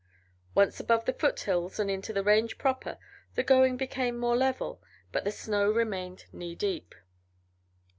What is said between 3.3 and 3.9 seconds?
the going